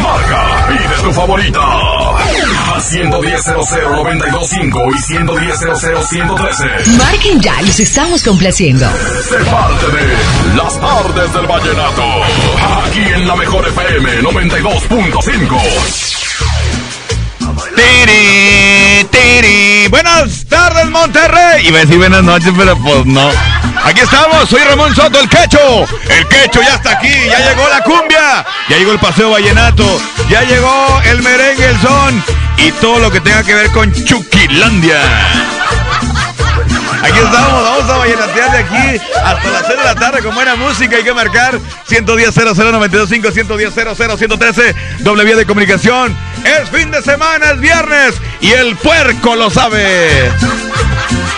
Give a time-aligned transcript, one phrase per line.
[0.00, 1.60] Marca, pide tu favorita.
[2.74, 5.58] A 110 925 y 110
[6.08, 6.64] 113
[6.96, 8.86] Marquen ya, los estamos complaciendo.
[9.28, 12.02] Se parte de Las tardes del vallenato.
[12.86, 15.60] Aquí en la mejor FM 92.5.
[17.76, 19.88] Tiri, tiri.
[19.88, 21.66] Buenas tardes, Monterrey.
[21.66, 23.28] Iba a decir buenas noches, pero pues no.
[23.84, 25.84] Aquí estamos, soy Ramón Soto, el quecho.
[26.08, 30.42] El quecho ya está aquí, ya llegó la cumbia, ya llegó el paseo vallenato, ya
[30.42, 32.24] llegó el merengue, el son
[32.58, 35.00] y todo lo que tenga que ver con Chuquilandia.
[37.02, 40.54] Aquí estamos, vamos a vallenatear de aquí hasta las 6 de la tarde con buena
[40.54, 40.96] música.
[40.96, 41.58] Hay que marcar
[41.88, 46.16] 110 00925 110 113 doble vía de comunicación.
[46.44, 50.30] Es fin de semana, es viernes y el puerco lo sabe.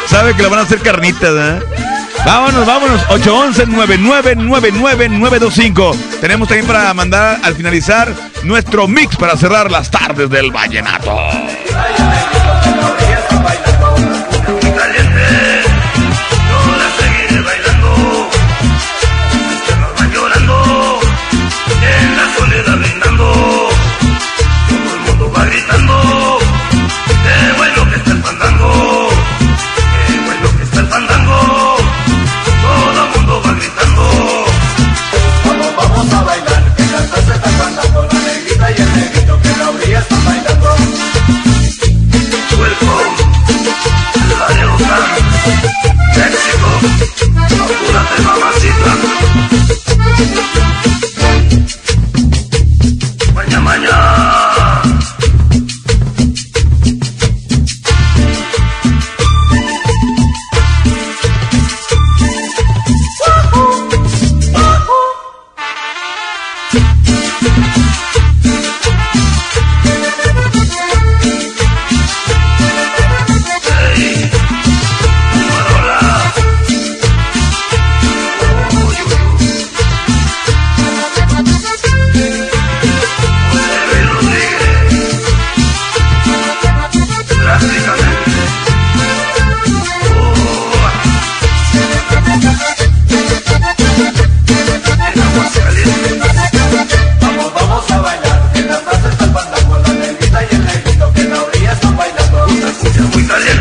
[0.07, 1.84] Sabe que le van a hacer carnitas, ¿eh?
[2.25, 3.01] Vámonos, vámonos.
[3.09, 5.95] 811-9999-925.
[6.21, 11.15] Tenemos también para mandar al finalizar nuestro mix para cerrar las tardes del vallenato.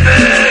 [0.05, 0.42] Andamos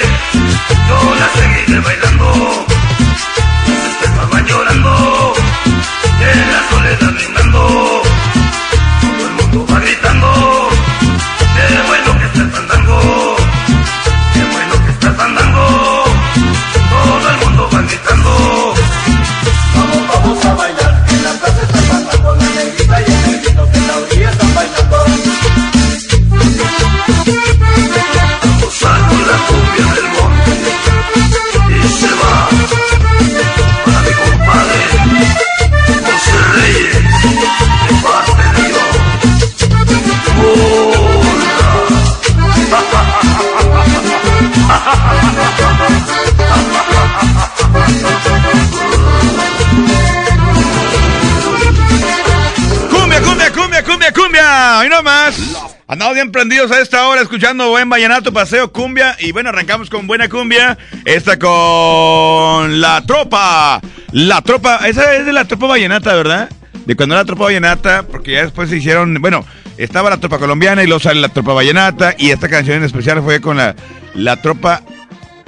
[56.22, 59.16] bien prendidos a esta hora escuchando buen vallenato, paseo, cumbia.
[59.18, 60.78] Y bueno, arrancamos con buena cumbia.
[61.04, 63.80] Esta con la tropa.
[64.12, 66.48] La tropa, esa es de la tropa vallenata, ¿verdad?
[66.86, 69.44] De cuando era la tropa vallenata, porque ya después se hicieron, bueno,
[69.78, 72.14] estaba la tropa colombiana y luego sale la tropa vallenata.
[72.16, 73.74] Y esta canción en especial fue con la,
[74.14, 74.82] la tropa.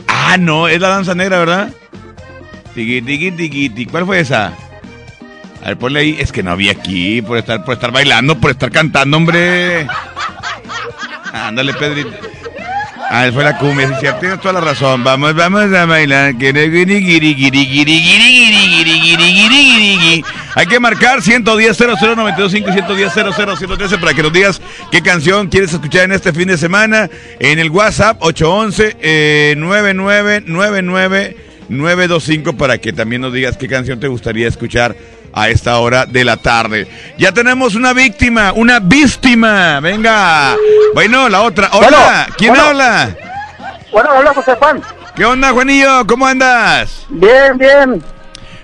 [0.09, 1.69] Ah, no, es la danza negra, ¿verdad?
[2.75, 4.53] Tiki, tiki, tiki, ¿Cuál fue esa?
[5.63, 6.17] A ver, ponle ahí.
[6.19, 9.87] Es que no había aquí por estar, por estar bailando, por estar cantando, hombre.
[11.35, 12.11] Ándale, Pedrito.
[13.11, 15.03] Ah, fue la cumbia, cierto, tienes toda la razón.
[15.05, 16.35] Vamos, vamos a bailar.
[20.55, 26.05] Hay que marcar 110 00925 110 00113 para que nos digas qué canción quieres escuchar
[26.05, 27.11] en este fin de semana.
[27.41, 31.37] En el WhatsApp 811 eh, 9999
[31.69, 34.95] 925 para que también nos digas qué canción te gustaría escuchar
[35.35, 36.87] a esta hora de la tarde.
[37.19, 39.81] Ya tenemos una víctima, una víctima.
[39.81, 40.57] Venga.
[40.95, 41.69] Bueno, la otra.
[41.73, 42.65] Hola, Bueno, ¿quién bueno.
[42.69, 43.17] habla?
[43.93, 44.81] Bueno, hola José Juan.
[45.15, 46.07] ¿Qué onda, Juanillo?
[46.07, 47.07] ¿Cómo andas?
[47.09, 48.03] Bien, bien.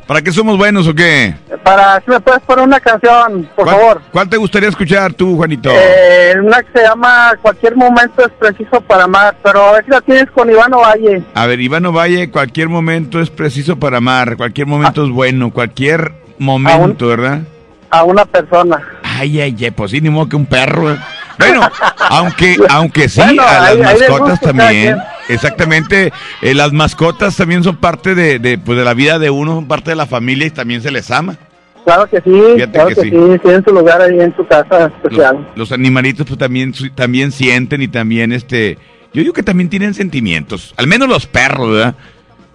[0.07, 1.37] ¿Para qué somos buenos o qué?
[1.63, 4.03] Para si me puedes poner una canción, por ¿Cuál, favor.
[4.11, 5.71] ¿Cuál te gustaría escuchar tú, Juanito?
[5.73, 9.91] Eh, una que se llama Cualquier momento es preciso para amar, pero a ver si
[9.93, 11.23] la tienes con Iván Valle.
[11.35, 16.11] A ver, Iván Valle, cualquier momento es preciso para amar, cualquier momento es bueno, cualquier
[16.41, 17.43] momento, ¿verdad?
[17.91, 18.81] A una persona.
[19.03, 20.93] Ay, ay, ay, pues sí, ni modo que un perro.
[20.93, 20.97] ¿eh?
[21.39, 21.69] Bueno,
[22.09, 24.97] aunque, aunque sí, Bueno, a las mascotas también.
[25.29, 29.55] Exactamente, eh, las mascotas también son parte de, de, pues, de la vida de uno,
[29.55, 31.37] son parte de la familia y también se les ama.
[31.85, 33.11] Claro que sí, Fíjate claro que que, sí.
[33.11, 33.39] sí.
[33.43, 35.37] Tienen su lugar ahí en su casa especial.
[35.51, 38.77] Los, los animalitos pues también, también sienten y también, este,
[39.13, 41.95] yo digo que también tienen sentimientos, al menos los perros, ¿verdad?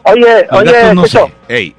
[0.04, 1.56] Oye, Los oye, gatos no Chicho, sé.
[1.56, 1.76] Ey.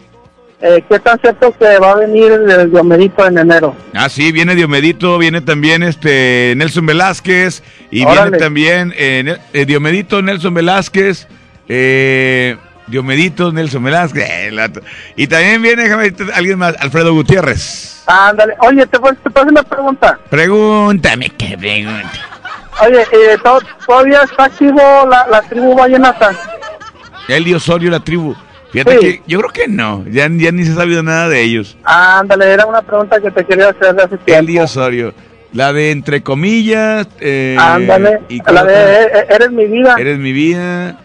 [0.61, 3.75] Eh, ¿qué tan cierto que va a venir el Diomerito en enero?
[3.95, 10.23] Ah, sí, viene Diomedito, viene también este Nelson Velázquez y viene también eh, eh, Diomedito,
[10.23, 11.29] Nelson Velázquez,
[11.69, 12.57] eh,
[12.87, 14.71] Diomedito, Nelson Velázquez, eh,
[15.17, 18.05] y también viene déjame alguien más, Alfredo Gutiérrez.
[18.07, 20.19] Ándale, oye, te, te hacer una pregunta.
[20.31, 22.13] Pregúntame qué pregunta.
[22.83, 24.81] Oye, eh, ¿to- ¿todavía está activo
[25.11, 26.33] la, la tribu vallenata?
[27.27, 28.37] Eli Osorio, la tribu.
[28.85, 29.07] Fíjate Sí.
[29.19, 31.77] que yo creo que no, ya, ya ni se ha sabido nada de ellos.
[31.85, 34.41] Ándale, era una pregunta que te quería hacer de hace tiempo.
[34.43, 35.15] Eli Osorio,
[35.53, 39.95] la de entre comillas, eh, Ándale, y la de eh, eh, Eres mi vida.
[39.99, 40.99] Eres mi vida.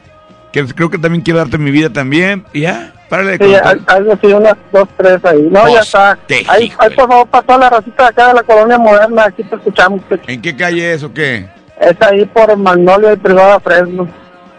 [0.51, 2.43] Que creo que también quiero darte mi vida también.
[2.51, 3.79] Y ya, párale de Sí, contar.
[3.87, 5.47] algo así, unas dos, tres ahí.
[5.49, 6.11] No, ya Pues, está.
[6.49, 9.43] Ahí, ahí, por favor, para toda la racita de acá de la colonia moderna, aquí
[9.43, 10.01] te escuchamos.
[10.25, 11.47] que ¿En qué calle es o qué?
[11.79, 14.09] Es ahí por Magnolia y Privada Fresno.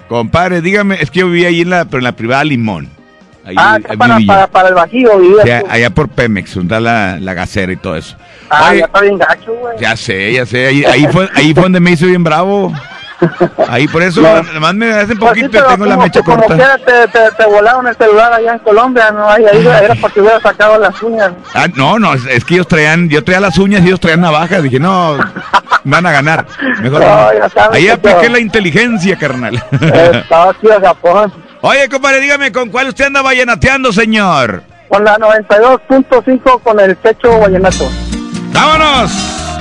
[0.08, 2.88] Compadre, dígame, es que yo viví ahí en la, pero en la privada Limón.
[3.44, 5.66] Ahí, ah, ahí para, para, para el Bajío, vives allá, tú.
[5.70, 8.16] allá por Pemex, donde está la, la gacera y todo eso.
[8.48, 9.78] Ah, Oye, ya está bien gacho, güey.
[9.80, 10.66] ya sé, ya sé.
[10.68, 12.72] Ahí, ahí, fue, ahí fue donde me hice bien bravo.
[13.68, 14.28] Ahí por eso, No.
[14.28, 16.54] además me hace Pues sí, poquito y pero tengo la como- mecha como corta.
[16.56, 19.28] quiera te, te, te volaron el celular allá en Colombia, ¿no?
[19.28, 21.32] Ahí, ahí era para que hubieras sacado las uñas.
[21.54, 24.20] Ah, no, no, es, es que ellos traían, yo traía las uñas y ellos traían
[24.20, 24.62] navajas.
[24.62, 25.16] Dije, no,
[25.84, 26.46] van a ganar.
[26.80, 27.72] Mejor No, no.
[27.72, 29.62] Ahí apliqué yo- la inteligencia, carnal.
[29.80, 31.32] Estaba aquí a Japón.
[31.64, 34.64] Oye, compadre, dígame, ¿con cuál usted anda vallenateando, señor?
[34.88, 37.88] Con la 92.5 con el techo vallenato.
[38.52, 39.12] ¡Vámonos!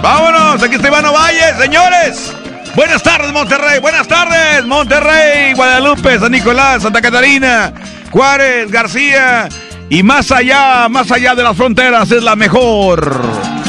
[0.01, 0.63] ¡Vámonos!
[0.63, 2.35] Aquí está Ivano Valle, señores.
[2.75, 3.79] Buenas tardes, Monterrey.
[3.79, 7.71] Buenas tardes, Monterrey, Guadalupe, San Nicolás, Santa Catarina,
[8.09, 9.47] Juárez, García.
[9.87, 13.60] Y más allá, más allá de las fronteras, es la mejor.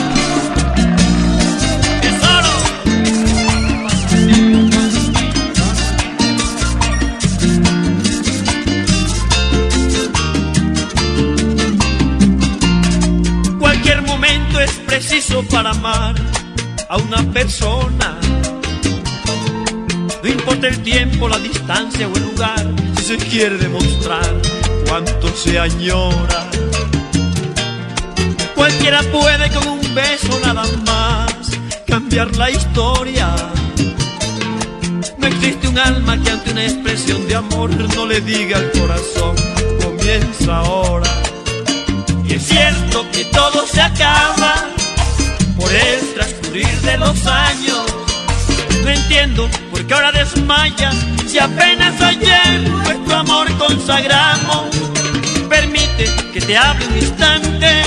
[15.02, 16.14] Preciso para amar
[16.88, 18.16] a una persona.
[20.22, 22.64] No importa el tiempo, la distancia o el lugar,
[22.99, 24.32] si se quiere demostrar
[24.87, 26.49] cuánto se añora.
[28.54, 31.50] Cualquiera puede con un beso nada más
[31.84, 33.35] cambiar la historia.
[35.18, 39.35] No existe un alma que ante una expresión de amor no le diga al corazón,
[39.82, 41.11] comienza ahora.
[42.25, 44.72] Y es cierto que todo se acaba
[45.62, 47.87] por el transcurrir de los años.
[48.83, 54.66] No entiendo por qué ahora desmayas si apenas ayer nuestro amor consagramos.
[55.49, 57.83] Permite que te hable un instante.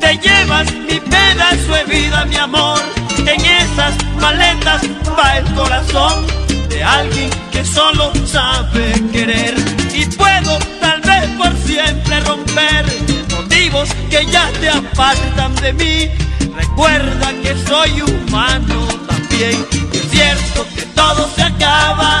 [0.00, 2.80] Te llevas mi pedazo de vida, mi amor.
[3.18, 4.82] En esas maletas
[5.18, 6.26] va el corazón
[6.70, 9.54] de alguien que solo sabe querer.
[9.94, 12.86] Y puedo tal vez por siempre romper
[13.36, 16.29] motivos que ya te apartan de mí.
[16.54, 19.66] Recuerda que soy humano también.
[19.92, 22.20] Y es cierto que todo se acaba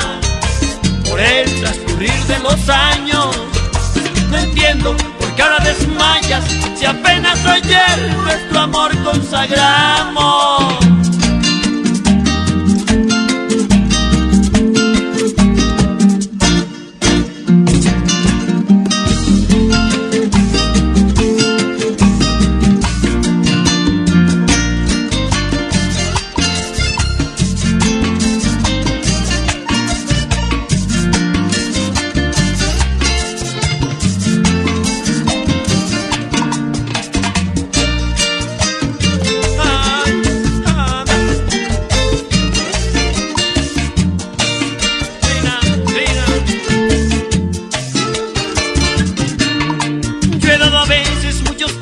[1.08, 3.36] por el transcurrir de los años.
[4.30, 6.44] No entiendo por qué ahora desmayas
[6.76, 11.09] si apenas ayer nuestro amor consagramos.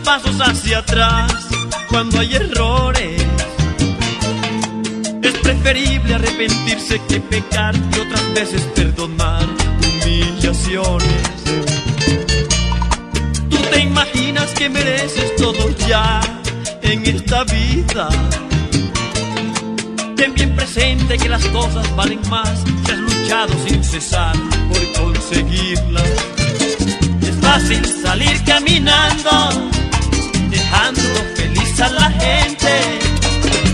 [0.08, 1.30] Pasos hacia atrás
[1.90, 3.22] cuando hay errores.
[5.22, 9.44] Es preferible arrepentirse que pecar y otras veces perdonar
[9.84, 11.28] humillaciones.
[13.50, 16.22] Tú te imaginas que mereces todo ya
[16.80, 18.08] en esta vida.
[20.16, 24.34] Ten bien presente que las cosas valen más si has luchado sin cesar
[24.70, 26.10] por conseguirlas.
[27.20, 29.68] Es fácil salir caminando,
[30.78, 31.02] dejando
[31.34, 32.98] feliz a la gente.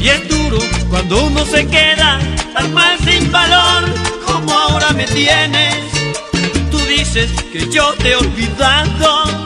[0.00, 0.58] Y es duro
[0.90, 2.18] cuando uno se queda
[2.54, 3.84] tan mal sin valor
[4.26, 5.76] como ahora me tienes.
[6.70, 9.44] Tú dices que yo te he olvidado.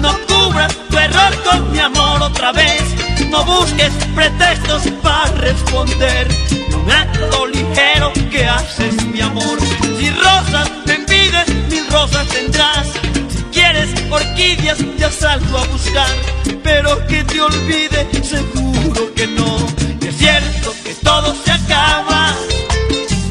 [0.00, 2.82] No cubras tu error con mi amor otra vez.
[3.30, 6.28] No busques pretextos para responder
[6.74, 9.58] un acto ligero que haces mi amor.
[9.98, 12.86] Si rosas me pides, mil rosas tendrás.
[13.34, 16.53] Si quieres orquídeas, ya salgo a buscar.
[16.64, 19.58] Pero que te olvide, seguro que no.
[20.00, 22.34] Y es cierto que todo se acaba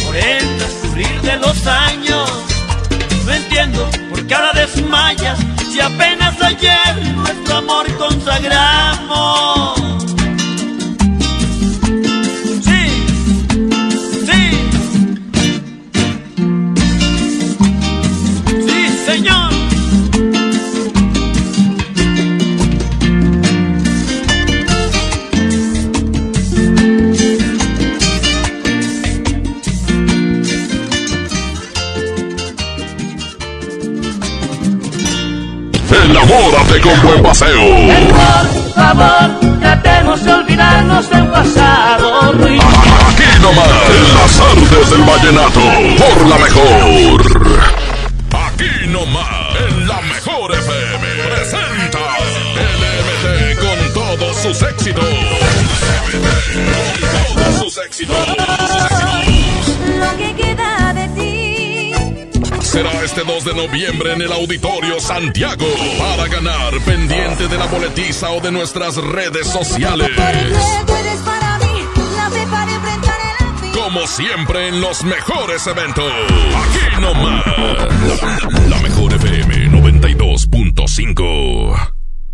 [0.06, 2.32] por el transcurrir de los años.
[3.26, 5.40] No entiendo por qué ahora desmayas
[5.72, 9.74] si apenas ayer nuestro amor consagramos.
[36.82, 37.62] Con buen paseo.
[38.10, 42.64] Por favor, tratemos de olvidarnos del pasado ruido.
[42.64, 45.62] Aquí nomás, en las artes del vallenato,
[45.98, 47.22] por la mejor.
[48.48, 52.00] Aquí nomás, en la mejor FM, presenta
[52.58, 55.06] LMT con todos sus éxitos.
[56.12, 58.33] LMT con todos sus éxitos.
[62.74, 65.68] Será este 2 de noviembre en el Auditorio Santiago
[66.00, 70.10] para ganar pendiente de la boletiza o de nuestras redes sociales.
[73.76, 76.12] Como siempre en los mejores eventos.
[76.12, 77.46] Aquí nomás.
[77.46, 81.93] La, la mejor FM 92.5.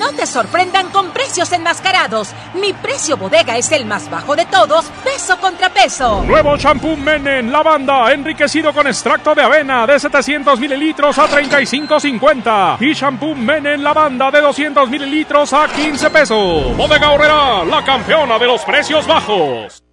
[0.00, 2.30] No te sorprendan con precios enmascarados.
[2.54, 6.24] Mi precio bodega es el más bajo de todos, peso contra peso.
[6.26, 12.78] Nuevo shampoo Menen Lavanda, enriquecido con extracto de avena de 700 mililitros a 35.50.
[12.80, 16.74] Y shampoo Menen Lavanda de 200 mililitros a 15 pesos.
[16.78, 19.84] Bodega Horrera, la campeona de los precios bajos.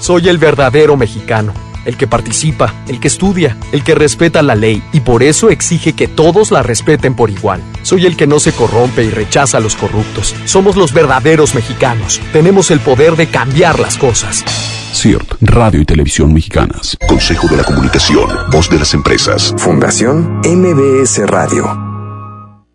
[0.00, 1.54] Soy el verdadero mexicano,
[1.84, 5.92] el que participa, el que estudia, el que respeta la ley y por eso exige
[5.92, 7.62] que todos la respeten por igual.
[7.82, 10.34] Soy el que no se corrompe y rechaza a los corruptos.
[10.44, 12.20] Somos los verdaderos mexicanos.
[12.32, 14.44] Tenemos el poder de cambiar las cosas.
[14.94, 16.96] CIRT, Radio y Televisión Mexicanas.
[17.08, 19.52] Consejo de la Comunicación, Voz de las Empresas.
[19.58, 21.83] Fundación MBS Radio.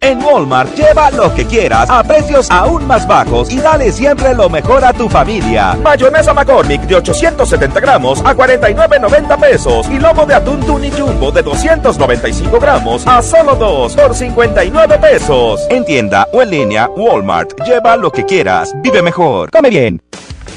[0.01, 4.49] En Walmart lleva lo que quieras a precios aún más bajos y dale siempre lo
[4.49, 5.77] mejor a tu familia.
[5.83, 11.43] Mayonesa McCormick de 870 gramos a 49.90 pesos y lomo de atún Tuni Jumbo de
[11.43, 15.67] 295 gramos a solo 2 por 59 pesos.
[15.69, 17.59] En tienda o en línea, Walmart.
[17.65, 18.73] Lleva lo que quieras.
[18.81, 19.51] Vive mejor.
[19.51, 20.01] Come bien.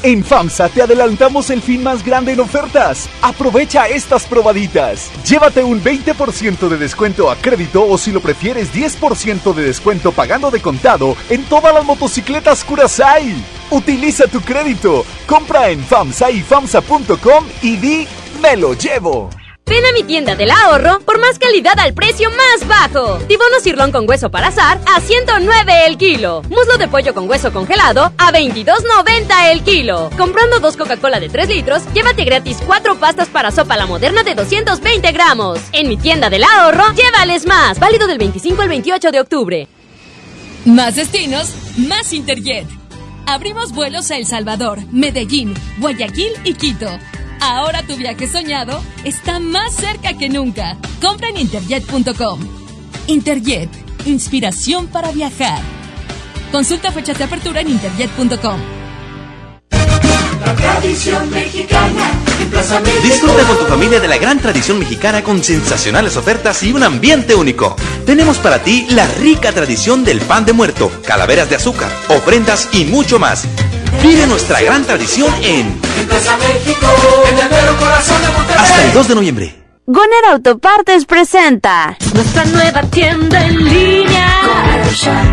[0.05, 3.09] En FAMSA te adelantamos el fin más grande en ofertas.
[3.23, 5.13] Aprovecha estas probaditas.
[5.25, 10.51] Llévate un 20% de descuento a crédito o si lo prefieres 10% de descuento pagando
[10.51, 13.33] de contado en todas las motocicletas Curasai.
[13.71, 15.05] Utiliza tu crédito.
[15.25, 18.09] Compra en FAMSA y FAMSA.com y di
[18.43, 19.31] me lo llevo.
[19.67, 23.17] Ven a mi tienda del ahorro por más calidad al precio más bajo.
[23.27, 26.43] Tibono cirlón con hueso para azar a 109 el kilo.
[26.51, 30.11] Muslo de pollo con hueso congelado a 22.90 el kilo.
[30.19, 34.35] Comprando dos Coca-Cola de 3 litros, llévate gratis cuatro pastas para sopa la moderna de
[34.35, 35.59] 220 gramos.
[35.73, 37.79] En mi tienda del ahorro, llévales más.
[37.79, 39.69] Válido del 25 al 28 de octubre.
[40.67, 42.67] Más destinos, más Interjet.
[43.27, 46.89] Abrimos vuelos a El Salvador, Medellín, Guayaquil y Quito.
[47.43, 50.77] Ahora tu viaje soñado está más cerca que nunca.
[51.01, 52.39] Compra en interjet.com.
[53.09, 53.69] Interjet,
[54.07, 55.61] inspiración para viajar.
[56.53, 58.82] Consulta fechas de apertura en interjet.com.
[60.45, 63.03] La tradición mexicana en Plaza México.
[63.05, 67.35] Disfruta con tu familia de la gran tradición mexicana con sensacionales ofertas y un ambiente
[67.35, 67.77] único.
[68.07, 72.85] Tenemos para ti la rica tradición del pan de muerto, calaveras de azúcar, ofrendas y
[72.85, 73.45] mucho más.
[74.03, 76.87] Vive nuestra gran tradición en En Plaza México,
[77.31, 78.63] en el mero corazón de Monterrey.
[78.65, 79.63] hasta el 2 de noviembre.
[79.87, 84.29] Goner Autopartes presenta nuestra nueva tienda en línea.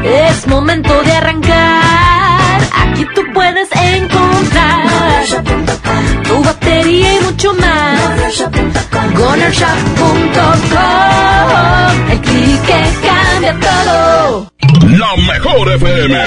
[0.03, 2.08] Es momento de arrancar.
[2.73, 5.25] Aquí tú puedes encontrar
[6.23, 7.99] tu batería y mucho más.
[9.15, 14.51] GonerShop.com El clic que cambia todo.
[14.97, 16.17] La mejor FM y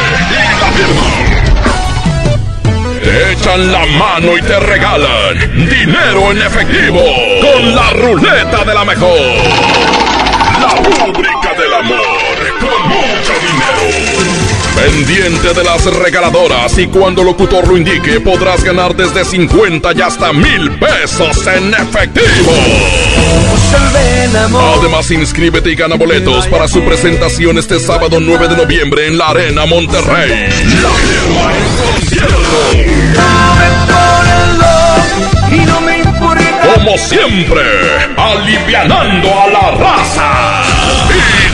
[0.60, 1.02] la firma.
[3.04, 5.36] Echan la mano y te regalan
[5.68, 7.00] dinero en efectivo
[7.40, 9.18] con la ruleta de la mejor.
[10.60, 11.98] La rúbrica del amor
[12.60, 13.01] con.
[14.82, 20.32] Pendiente de las regaladoras y cuando locutor lo indique podrás ganar desde 50 y hasta
[20.32, 22.52] mil pesos en efectivo.
[24.80, 29.28] Además, inscríbete y gana boletos para su presentación este sábado 9 de noviembre en la
[29.28, 30.48] Arena Monterrey.
[36.74, 37.62] Como siempre,
[38.16, 41.01] alivianando a la raza.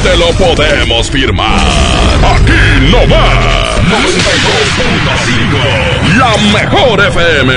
[0.09, 1.59] Te lo podemos firmar.
[1.59, 3.77] Aquí no más.
[3.77, 6.17] 92.5.
[6.17, 7.53] La mejor FM.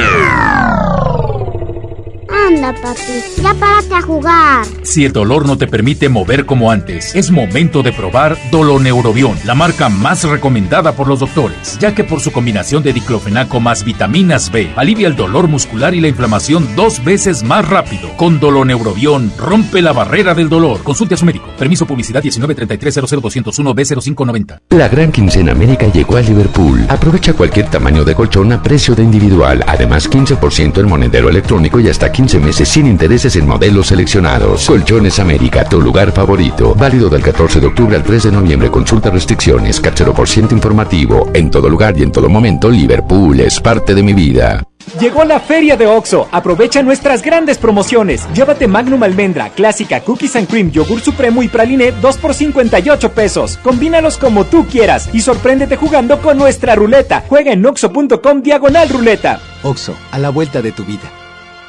[2.51, 3.01] Anda, papi,
[3.41, 4.65] ya párate a jugar.
[4.83, 9.55] Si el dolor no te permite mover como antes, es momento de probar Doloneurobión, la
[9.55, 14.51] marca más recomendada por los doctores, ya que por su combinación de diclofenaco más vitaminas
[14.51, 18.09] B, alivia el dolor muscular y la inflamación dos veces más rápido.
[18.17, 20.83] Con Doloneurobión, rompe la barrera del dolor.
[20.83, 21.47] Consulte a su médico.
[21.57, 24.59] Permiso publicidad 1933-00201-B0590.
[24.71, 26.85] La gran quincena América llegó a Liverpool.
[26.89, 29.63] Aprovecha cualquier tamaño de colchón a precio de individual.
[29.67, 34.67] Además, 15% en monedero electrónico y hasta 15 meses sin intereses en modelos seleccionados.
[34.67, 36.75] Colchones América, tu lugar favorito.
[36.75, 38.69] Válido del 14 de octubre al 3 de noviembre.
[38.69, 39.79] Consulta restricciones.
[39.79, 41.29] Cachero por ciento informativo.
[41.33, 44.63] En todo lugar y en todo momento, Liverpool es parte de mi vida.
[44.99, 46.27] Llegó la feria de OXO.
[46.31, 48.27] Aprovecha nuestras grandes promociones.
[48.33, 53.57] Llévate Magnum Almendra, Clásica, Cookies and Cream, Yogur Supremo y Praline 2 por 58 pesos.
[53.63, 57.23] Combínalos como tú quieras y sorpréndete jugando con nuestra ruleta.
[57.27, 59.39] Juega en oxo.com diagonal ruleta.
[59.63, 61.20] Oxo, a la vuelta de tu vida.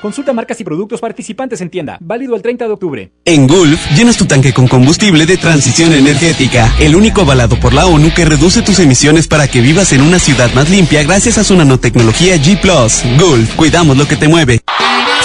[0.03, 1.97] Consulta marcas y productos participantes en tienda.
[2.01, 3.13] Válido el 30 de octubre.
[3.25, 7.87] En Gulf, llenas tu tanque con combustible de transición energética, el único avalado por la
[7.87, 11.45] ONU que reduce tus emisiones para que vivas en una ciudad más limpia gracias a
[11.45, 12.61] su nanotecnología G⁇
[13.17, 14.62] Gulf, cuidamos lo que te mueve.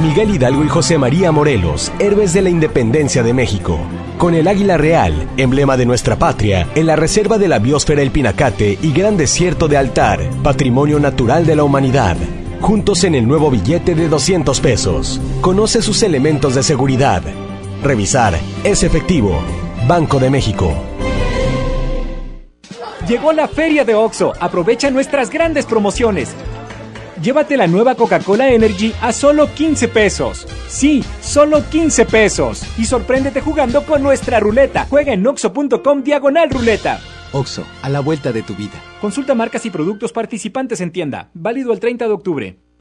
[0.00, 3.78] Miguel Hidalgo y José María Morelos, héroes de la independencia de México.
[4.18, 8.10] Con el águila real, emblema de nuestra patria, en la reserva de la biosfera El
[8.10, 12.16] Pinacate y Gran Desierto de Altar, patrimonio natural de la humanidad.
[12.60, 15.20] Juntos en el nuevo billete de 200 pesos.
[15.40, 17.22] Conoce sus elementos de seguridad.
[17.82, 19.38] Revisar, es efectivo.
[19.86, 20.74] Banco de México.
[23.06, 24.32] Llegó la feria de OXO.
[24.40, 26.34] Aprovecha nuestras grandes promociones.
[27.24, 30.46] Llévate la nueva Coca-Cola Energy a solo 15 pesos.
[30.68, 32.62] Sí, solo 15 pesos.
[32.76, 34.86] Y sorpréndete jugando con nuestra ruleta.
[34.90, 37.00] Juega en oxo.com diagonal ruleta.
[37.32, 38.74] Oxo, a la vuelta de tu vida.
[39.00, 41.30] Consulta marcas y productos participantes en tienda.
[41.32, 42.63] Válido el 30 de octubre.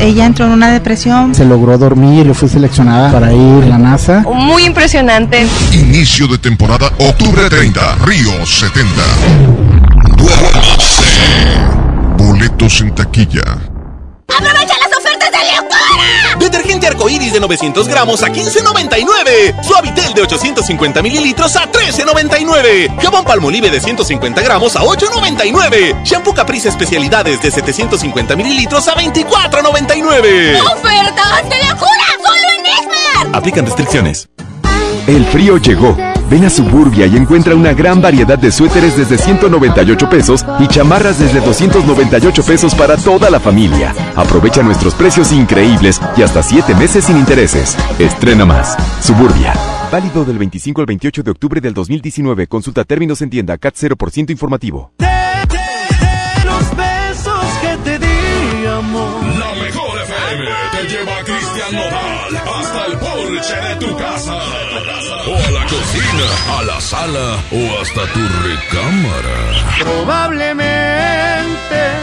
[0.00, 1.34] ella entró en una depresión.
[1.34, 4.24] Se logró dormir y fue seleccionada para ir a la NASA.
[4.32, 5.46] Muy impresionante.
[5.72, 8.88] Inicio de temporada, octubre 30, Río 70.
[12.16, 13.42] Boletos en taquilla.
[14.28, 14.77] ¡Aprovecha
[15.18, 16.38] ofertas de locura!
[16.38, 19.62] Detergente arcoíris de 900 gramos a 15.99.
[19.62, 23.00] Suavitel de 850 mililitros a 13.99.
[23.00, 26.04] Jabón Palmolive de 150 gramos a 8.99.
[26.04, 30.60] Shampoo Caprice Especialidades de 750 mililitros a 24.99.
[30.72, 32.06] ¡Ofertas de locura!
[32.24, 33.36] ¡Solo en Esmar!
[33.36, 34.28] Aplican restricciones.
[35.08, 35.96] El frío llegó.
[36.28, 41.18] Ven a Suburbia y encuentra una gran variedad de suéteres desde 198 pesos y chamarras
[41.18, 43.94] desde 298 pesos para toda la familia.
[44.14, 47.74] Aprovecha nuestros precios increíbles y hasta 7 meses sin intereses.
[47.98, 48.76] Estrena más.
[49.02, 49.54] Suburbia.
[49.90, 52.46] Válido del 25 al 28 de octubre del 2019.
[52.46, 54.92] Consulta términos en tienda CAT 0% informativo.
[56.44, 59.24] Los besos que te di, amor.
[59.38, 61.17] La mejor FM te lleva
[61.72, 64.34] Nodal hasta el porche de tu casa.
[65.26, 69.38] O a la cocina, a la sala o hasta tu recámara.
[69.80, 70.88] Probablemente.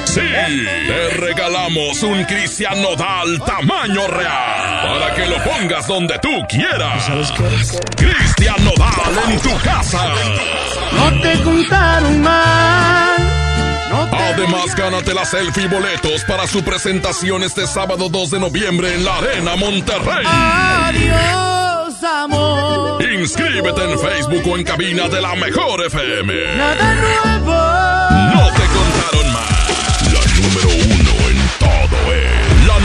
[0.05, 7.05] Sí, te regalamos un Cristian Nodal tamaño real para que lo pongas donde tú quieras.
[7.05, 8.05] ¿Sabes qué?
[8.05, 10.13] Cristian Nodal en tu casa.
[10.93, 13.14] No te contaron mal.
[14.11, 19.03] Además, gánate la selfie y boletos para su presentación este sábado 2 de noviembre en
[19.05, 20.25] la Arena Monterrey.
[20.25, 23.03] Adiós, amor.
[23.03, 26.33] Inscríbete en Facebook o en cabina de la Mejor FM.
[26.57, 27.53] Nada nuevo.
[28.33, 30.11] No te contaron más.
[30.13, 32.75] La número uno en todo es la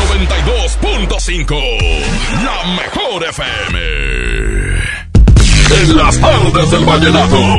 [1.09, 1.49] 92.5.
[2.45, 3.79] La Mejor FM.
[5.83, 7.59] En las tardes del vallenato.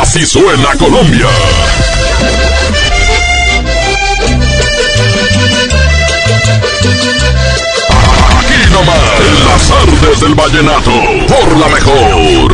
[0.00, 1.26] Así suena Colombia.
[8.80, 10.90] En las tardes del vallenato,
[11.28, 12.52] por la mejor.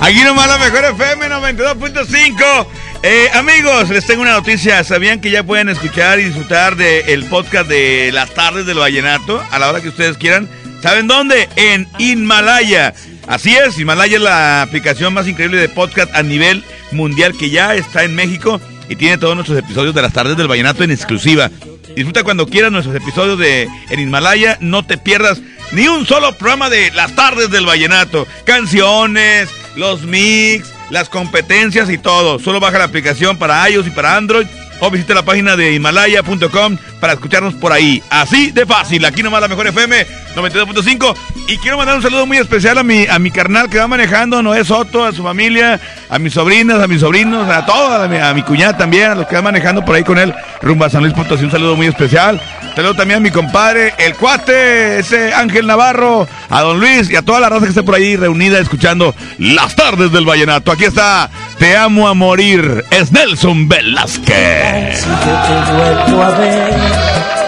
[0.00, 2.66] Aquí nomás la mejor FM 92.5.
[3.02, 4.82] Eh, amigos, les tengo una noticia.
[4.82, 9.58] ¿Sabían que ya pueden escuchar y disfrutar del podcast de las tardes del vallenato a
[9.58, 10.48] la hora que ustedes quieran?
[10.82, 11.46] ¿Saben dónde?
[11.56, 12.94] En Himalaya.
[13.26, 17.74] Así es, Himalaya es la aplicación más increíble de podcast a nivel mundial que ya
[17.74, 21.50] está en México y tiene todos nuestros episodios de las tardes del vallenato en exclusiva.
[21.94, 25.40] Disfruta cuando quieras nuestros episodios de en Himalaya, no te pierdas
[25.72, 28.26] ni un solo programa de las tardes del vallenato.
[28.44, 32.38] Canciones, los mix, las competencias y todo.
[32.38, 34.46] Solo baja la aplicación para iOS y para Android
[34.80, 38.02] o visita la página de himalaya.com para escucharnos por ahí.
[38.10, 39.04] Así de fácil.
[39.04, 41.14] Aquí nomás la mejor FM 92.5.
[41.48, 44.42] Y quiero mandar un saludo muy especial a mi, a mi carnal que va manejando,
[44.42, 48.42] Noé Soto, a su familia, a mis sobrinas, a mis sobrinos, a todos, a mi,
[48.42, 51.12] cuñada también, a los que van manejando por ahí con él, rumbo a San Luis
[51.12, 51.44] Potosí.
[51.44, 52.40] Un saludo muy especial.
[52.74, 57.22] Saludo también a mi compadre, el cuate, ese Ángel Navarro, a don Luis y a
[57.22, 60.72] toda la raza que esté por ahí reunida escuchando las tardes del vallenato.
[60.72, 65.00] Aquí está, Te amo a morir, es Nelson Velázquez.
[65.00, 66.74] Si yo te he vuelto a ver,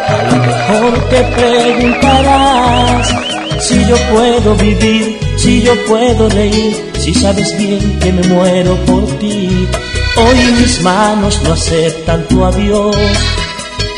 [0.08, 3.14] a lo mejor te preguntarás
[3.60, 9.06] si yo puedo vivir, si yo puedo reír, si sabes bien que me muero por
[9.18, 9.66] ti.
[10.16, 12.96] Hoy mis manos no aceptan tu adiós.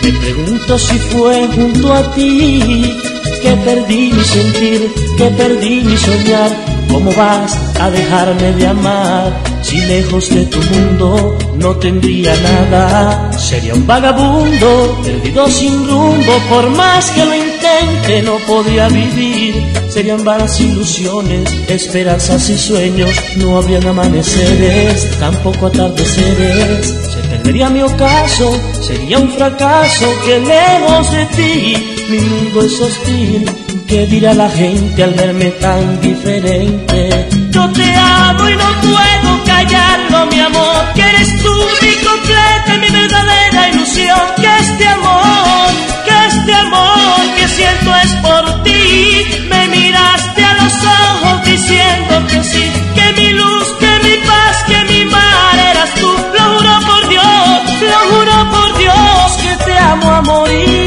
[0.03, 2.99] Me pregunto si fue junto a ti
[3.43, 6.78] que perdí mi sentir, que perdí mi soñar.
[6.89, 9.33] ¿Cómo vas a dejarme de amar?
[9.63, 16.33] Si lejos de tu mundo no tendría nada, sería un vagabundo, perdido sin rumbo.
[16.49, 19.55] Por más que lo intente, no podría vivir.
[19.91, 23.11] Serían vanas ilusiones, esperanzas y sueños.
[23.37, 26.87] No habrían amaneceres, tampoco atardeceres.
[26.87, 33.68] Se perdería mi ocaso, sería un fracaso que lejos de ti mi mundo es hostil.
[33.89, 37.27] ¿Qué dirá la gente al verme tan diferente?
[37.51, 40.93] Yo te amo y no puedo callarlo, mi amor.
[40.95, 44.21] Que eres tú mi completa, mi verdadera ilusión.
[44.37, 45.71] Que este amor,
[46.05, 49.25] que este amor que siento es por ti.
[49.49, 52.65] Me miraste a los ojos diciendo que sí.
[52.95, 56.11] Que mi luz, que mi paz, que mi mar eras tú.
[56.37, 60.78] Lo juro por Dios, lo juro por Dios que te amo a morir.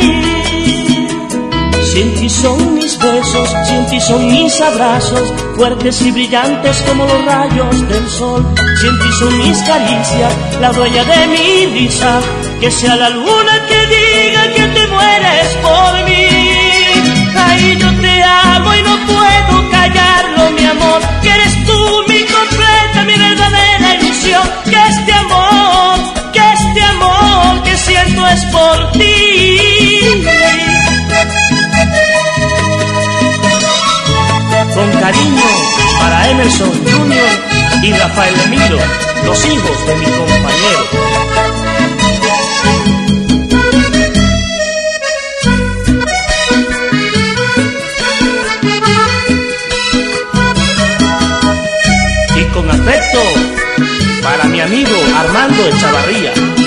[1.91, 6.81] Si en ti son mis besos, si en ti son mis abrazos, fuertes y brillantes
[6.87, 8.45] como los rayos del sol.
[8.79, 12.21] Si en ti son mis caricias, la dueña de mi risa,
[12.61, 16.27] que sea la luna que diga que te mueres por mí.
[17.35, 23.03] Ay, yo te amo y no puedo callarlo, mi amor, que eres tú mi completa,
[23.05, 24.49] mi verdadera ilusión.
[24.63, 25.99] Que este amor,
[26.31, 29.20] que este amor que siento es por ti.
[35.11, 35.43] Cariño
[35.99, 37.83] para Emerson Jr.
[37.83, 38.79] y Rafael Emilio,
[39.25, 40.85] los hijos de mi compañero.
[52.37, 53.21] Y con afecto
[54.23, 56.60] para mi amigo Armando Echavarría.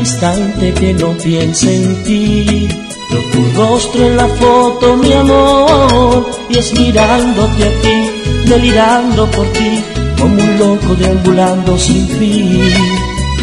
[0.00, 2.68] Instante que no piense en ti.
[3.10, 7.98] Veo tu rostro en la foto, mi amor, y es mirándote a ti,
[8.46, 9.84] delirando por ti,
[10.18, 12.72] como un loco deambulando sin fin.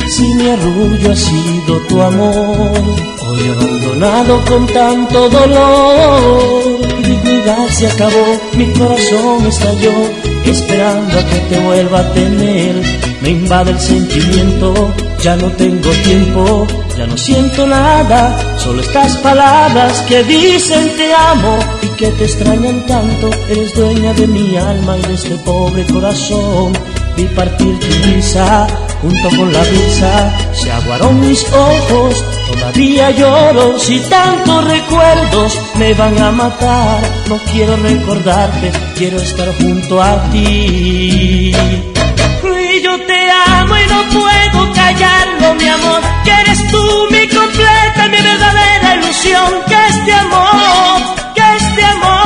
[0.10, 2.82] Si mi arrullo ha sido tu amor,
[3.28, 9.96] hoy abandonado con tanto dolor, mi dignidad se acabó, mi corazón estalló,
[10.46, 12.82] esperando a que te vuelva a tener.
[13.22, 20.02] Me invade el sentimiento, ya no tengo tiempo, ya no siento nada, solo estas palabras
[20.02, 23.30] que dicen te amo y que te extrañan tanto.
[23.50, 26.74] Eres dueña de mi alma y de este pobre corazón.
[27.16, 28.68] Vi partir tu risa
[29.02, 33.78] junto con la brisa, se aguaron mis ojos, todavía lloro.
[33.80, 41.52] Si tantos recuerdos me van a matar, no quiero recordarte, quiero estar junto a ti.
[42.70, 46.02] Y yo te amo y no puedo callarlo, mi amor.
[46.24, 49.50] Que eres tú mi completa, mi verdadera ilusión.
[49.68, 52.17] Que este amor, que este amor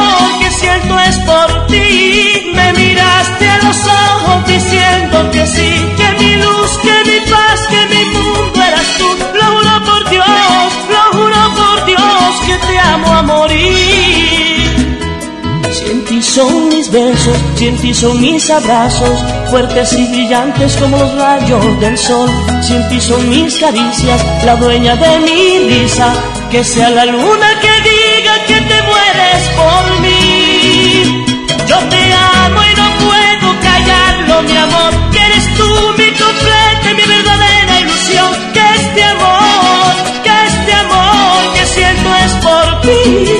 [16.92, 22.30] besos, si en ti son mis abrazos, fuertes y brillantes como los rayos del sol.
[22.62, 26.14] Si en ti son mis caricias, la dueña de mi risa,
[26.50, 31.26] que sea la luna que diga que te mueres por mí.
[31.68, 37.04] Yo te amo y no puedo callarlo, mi amor, que eres tú mi completa mi
[37.16, 38.30] verdadera ilusión.
[38.54, 43.31] Que este amor, que este amor que siento es por ti.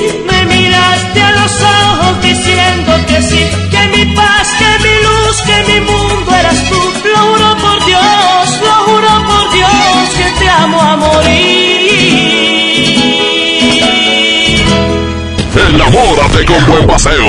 [15.92, 17.22] Enamórate con buen paseo.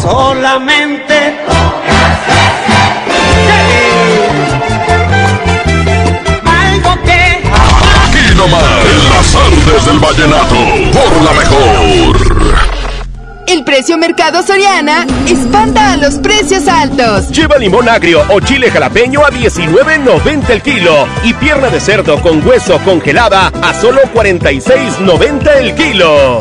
[0.00, 1.34] Solamente
[6.46, 7.42] algo que
[8.04, 10.54] Aquí nomás, en las artes del vallenato,
[10.92, 12.60] por la mejor.
[13.48, 17.30] El precio Mercado Soriana espanta a los precios altos.
[17.32, 22.46] Lleva limón agrio o chile jalapeño a 19.90 el kilo y pierna de cerdo con
[22.46, 26.40] hueso congelada a solo 46.90 el kilo.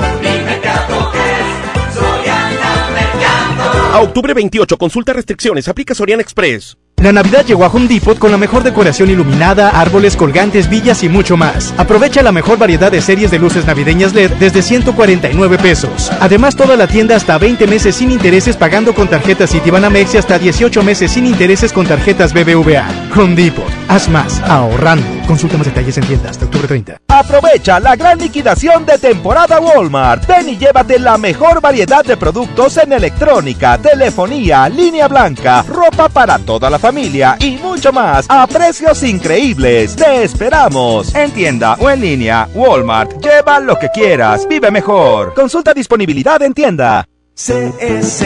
[3.91, 6.77] A octubre 28, consulta restricciones, aplica Soriana Express.
[7.01, 11.37] La Navidad llegó a Home con la mejor decoración iluminada, árboles, colgantes, villas y mucho
[11.37, 11.73] más.
[11.77, 16.11] Aprovecha la mejor variedad de series de luces navideñas LED desde 149 pesos.
[16.19, 20.37] Además, toda la tienda hasta 20 meses sin intereses pagando con tarjetas Citibanamex y hasta
[20.37, 22.87] 18 meses sin intereses con tarjetas BBVA.
[23.15, 23.53] Home.
[23.87, 25.07] Haz más ahorrando.
[25.25, 27.08] Consulta más detalles en tiendas hasta octubre 30.
[27.19, 30.25] Aprovecha la gran liquidación de temporada Walmart.
[30.25, 36.39] Ven y llévate la mejor variedad de productos en electrónica, telefonía, línea blanca, ropa para
[36.39, 39.97] toda la familia y mucho más a precios increíbles.
[39.97, 42.47] Te esperamos en tienda o en línea.
[42.53, 45.33] Walmart, lleva lo que quieras, vive mejor.
[45.33, 47.05] Consulta disponibilidad en tienda.
[47.35, 48.23] CS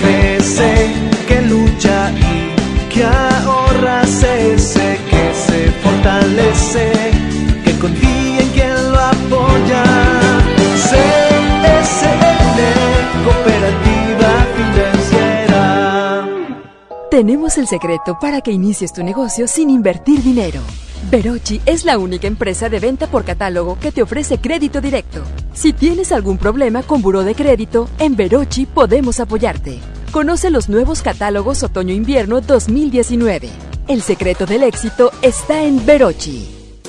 [0.00, 0.92] crece,
[1.28, 4.02] que lucha y que ahorra.
[4.04, 4.74] CS
[5.10, 7.01] que se fortalece,
[17.12, 20.62] Tenemos el secreto para que inicies tu negocio sin invertir dinero.
[21.10, 25.22] Verochi es la única empresa de venta por catálogo que te ofrece crédito directo.
[25.52, 29.78] Si tienes algún problema con buró de crédito, en Verochi podemos apoyarte.
[30.10, 33.50] Conoce los nuevos catálogos otoño-invierno 2019.
[33.88, 36.61] El secreto del éxito está en Verochi.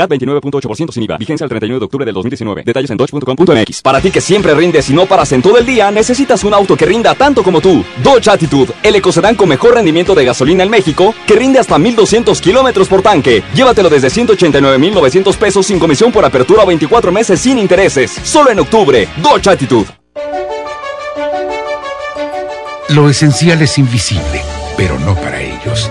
[0.00, 1.18] CAT 29.8% sin IVA.
[1.18, 2.62] Vigencia el 31 de octubre del 2019.
[2.64, 3.82] Detalles en dodge.com.mx.
[3.82, 6.76] Para ti que siempre rindes y no paras en todo el día, necesitas un auto
[6.76, 7.84] que rinda tanto como tú.
[8.02, 12.40] Dodge Attitude, el ecocedán con mejor rendimiento de gasolina en México, que rinde hasta 1200
[12.40, 13.42] kilómetros por tanque.
[13.54, 18.10] Llévatelo desde 189,900 pesos sin comisión por apertura o 24 meses sin intereses.
[18.24, 19.08] Solo en octubre.
[19.22, 19.86] Dodge Attitude.
[22.88, 24.42] Lo esencial es invisible,
[24.76, 25.90] pero no para ellos.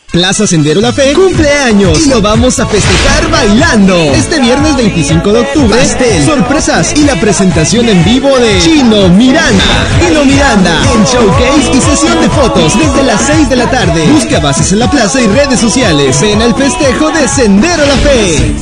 [0.11, 3.95] Plaza Sendero La Fe cumpleaños y lo vamos a festejar bailando.
[3.95, 9.63] Este viernes 25 de octubre, pastel, sorpresas y la presentación en vivo de Chino Miranda.
[10.05, 14.05] Chino Miranda en showcase y sesión de fotos desde las 6 de la tarde.
[14.11, 16.19] Busca bases en la plaza y redes sociales.
[16.19, 18.55] Ven al festejo de Sendero La Fe.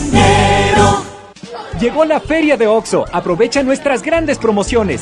[1.82, 3.06] Llegó la feria de OXO.
[3.12, 5.02] Aprovecha nuestras grandes promociones.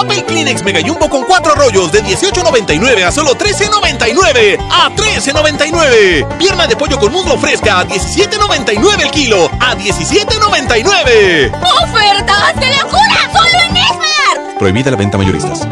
[0.00, 4.58] Papel Kleenex Mega Jumbo con 4 rollos de 18.99 a solo 13.99.
[4.70, 6.38] ¡A 13.99!
[6.38, 9.50] Pierna de pollo con muslo fresca a 17.99 el kilo.
[9.60, 11.52] ¡A 17.99!
[11.84, 13.30] ¡Ofertas de locura!
[13.30, 14.58] ¡Solo en Esmar!
[14.58, 15.66] Prohibida la venta mayoristas.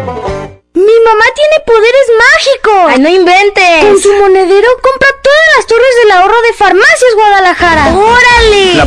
[0.75, 2.85] ¡Mi mamá tiene poderes mágicos!
[2.89, 3.85] ¡Ay, no inventes!
[3.87, 7.88] Con su monedero compra todas las torres del ahorro de Farmacias Guadalajara.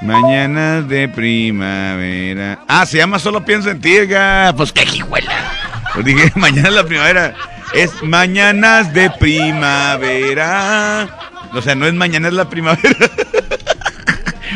[0.01, 2.59] Mañana de primavera.
[2.67, 4.53] Ah, se llama Solo pienso en ti, ga.
[4.55, 5.51] Pues qué hijuela.
[5.93, 7.35] Pues dije, mañana es la primavera.
[7.73, 11.07] Es mañanas de primavera.
[11.53, 12.95] O sea, no es mañana es la primavera.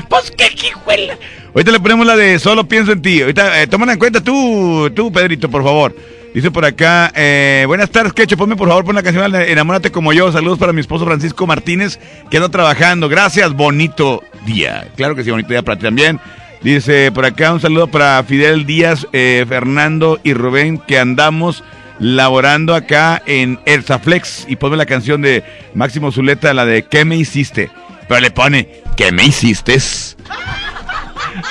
[0.09, 1.17] pues qué hijuela.
[1.53, 3.21] Ahorita le ponemos la de Solo pienso en ti.
[3.21, 5.95] Ahorita, eh, en cuenta tú, tú, Pedrito, por favor.
[6.33, 10.13] Dice por acá, eh, buenas tardes, Quecho, ponme por favor, pon la canción Enamórate como
[10.13, 10.31] yo.
[10.31, 11.99] Saludos para mi esposo Francisco Martínez,
[12.29, 13.09] que anda trabajando.
[13.09, 14.87] Gracias, bonito día.
[14.95, 16.19] Claro que sí, bonito día para ti también.
[16.61, 21.63] Dice por acá un saludo para Fidel Díaz, eh, Fernando y Rubén, que andamos
[21.99, 24.45] laborando acá en Erzaflex.
[24.47, 27.71] Y ponme la canción de Máximo Zuleta, la de ¿Qué me hiciste?
[28.07, 29.77] Pero le pone, ¿qué me hiciste?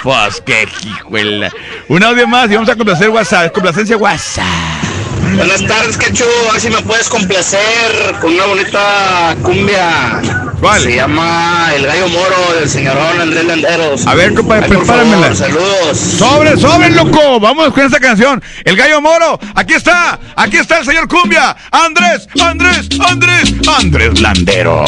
[0.02, 1.50] Pues qué hijuela.
[1.88, 3.52] Un audio más y vamos a complacer WhatsApp.
[3.52, 4.44] Complacencia WhatsApp.
[5.36, 6.24] Buenas tardes, Quechu.
[6.48, 10.20] A ver si me puedes complacer con una bonita cumbia.
[10.60, 10.82] ¿Cuál?
[10.82, 14.06] Se llama El Gallo Moro del señorón Andrés Landeros.
[14.06, 15.34] A ver, compadre, prepáramela.
[15.34, 15.98] Saludos.
[15.98, 17.38] ¡Sobre, sobre, loco!
[17.40, 18.42] Vamos con esta canción.
[18.64, 19.38] El gallo moro.
[19.54, 20.18] Aquí está.
[20.34, 21.56] Aquí está el señor Cumbia.
[21.70, 24.84] Andrés, Andrés, Andrés, Andrés Landero.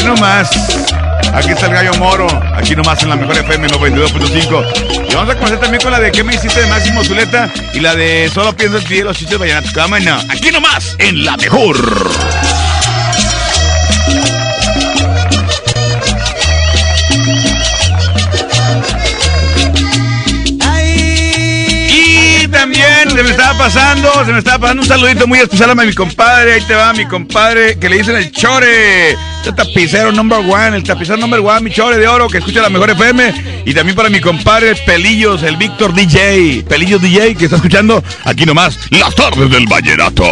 [0.00, 0.50] Y no más.
[1.34, 2.26] Aquí está el gallo moro.
[2.54, 5.10] Aquí nomás en la mejor FM 92.5.
[5.10, 7.50] Y vamos a comenzar también con la de ¿Qué me hiciste de Máximo Zuleta?
[7.72, 9.72] Y la de Solo pienso en ti de los chistes vallenatos.
[9.72, 10.20] Cámara.
[10.28, 11.76] Aquí nomás en la mejor.
[21.88, 25.74] Y también se me estaba pasando, se me estaba pasando un saludito muy especial a
[25.74, 26.54] mi compadre.
[26.54, 29.16] Ahí te va mi compadre que le dicen el chore.
[29.44, 32.68] Este tapicero number one, el tapicero number one, mi chore de oro que escucha la
[32.68, 33.64] mejor FM.
[33.66, 36.62] Y también para mi compadre Pelillos, el Víctor DJ.
[36.68, 40.24] Pelillos DJ que está escuchando aquí nomás las tardes del vallenato.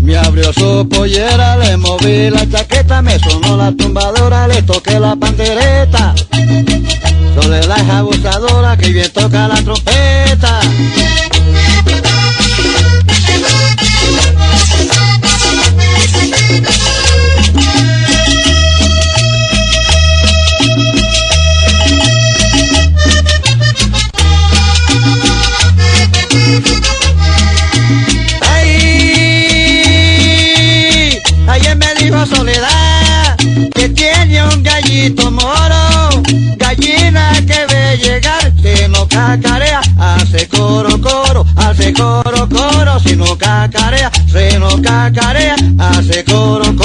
[0.00, 5.14] Me abrió su pollera, le moví la chaqueta, me sonó la tumbadora, le toqué la
[5.14, 6.14] pandereta.
[7.46, 10.60] La hija abusadora que bien toca la trompeta.
[39.26, 46.75] Cacarea, hace coro coro, hace coro coro, si no cacarea, se no cacarea, hace coro.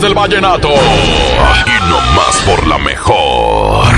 [0.00, 0.68] Del vallenato.
[0.68, 3.88] Y no más por la mejor.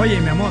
[0.00, 0.50] Oye, mi amor.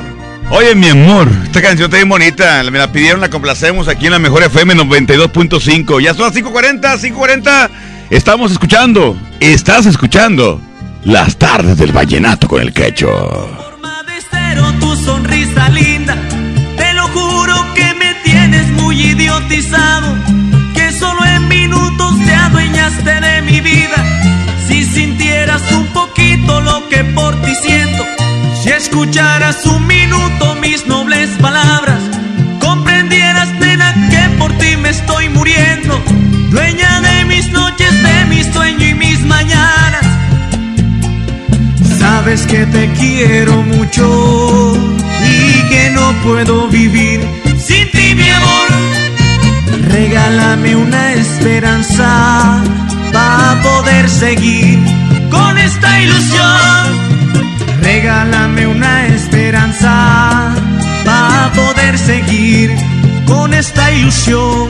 [0.50, 2.62] Oye, mi amor, esta canción está bien bonita.
[2.70, 6.00] Me la pidieron, la complacemos aquí en la mejor FM 92.5.
[6.00, 7.70] Ya son las 5.40, 5.40.
[8.10, 10.60] Estamos escuchando, estás escuchando
[11.02, 13.57] las tardes del vallenato con el quecho.
[26.88, 28.04] Que por ti siento,
[28.62, 32.00] si escucharas un minuto mis nobles palabras,
[32.60, 36.00] comprendieras, nena, que por ti me estoy muriendo.
[36.50, 40.06] Dueña de mis noches, de mi sueño y mis mañanas.
[41.98, 44.76] Sabes que te quiero mucho
[45.24, 47.20] y que no puedo vivir
[47.58, 48.68] sin ti, mi amor.
[49.88, 52.62] Regálame una esperanza
[53.12, 54.78] para poder seguir
[55.64, 57.08] esta ilusión.
[57.82, 60.54] Regálame una esperanza
[61.54, 62.74] poder seguir
[63.26, 64.68] con esta ilusión.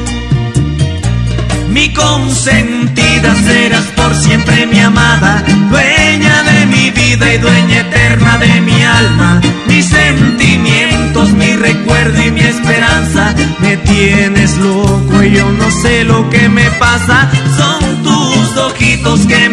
[1.70, 8.60] Mi consentida serás por siempre mi amada, dueña de mi vida y dueña eterna de
[8.60, 9.40] mi alma.
[9.66, 16.28] Mis sentimientos, mi recuerdo y mi esperanza, me tienes loco y yo no sé lo
[16.30, 17.30] que me pasa.
[17.56, 19.47] Son tus ojitos que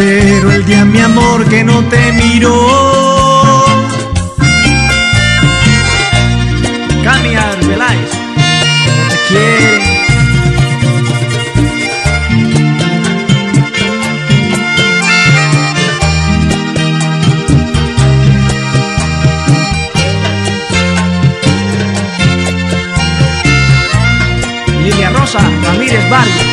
[0.00, 2.54] desespero el día, mi amor, que no te miro.
[7.04, 8.10] Cambiar, Veláez,
[8.84, 9.80] como te quiere.
[24.82, 26.49] Lilia Rosa Ramírez Valle.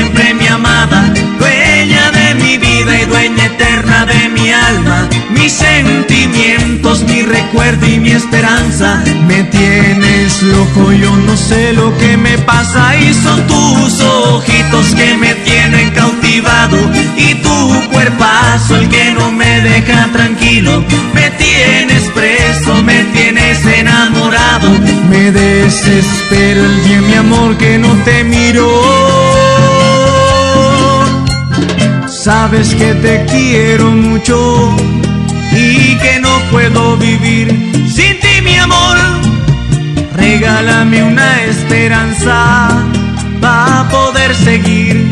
[0.00, 5.08] Siempre mi amada, dueña de mi vida y dueña eterna de mi alma.
[5.28, 12.16] Mis sentimientos, mi recuerdo y mi esperanza, me tienes loco, yo no sé lo que
[12.16, 16.78] me pasa y son tus ojitos que me tienen cautivado
[17.16, 20.82] y tu cuerpazo el que no me deja tranquilo.
[21.12, 24.70] Me tienes preso, me tienes enamorado,
[25.10, 29.19] me desespero el día mi amor que no te miro.
[32.22, 34.76] Sabes que te quiero mucho
[35.52, 37.48] y que no puedo vivir
[37.88, 38.98] sin ti, mi amor.
[40.16, 42.68] Regálame una esperanza
[43.40, 45.02] para poder seguir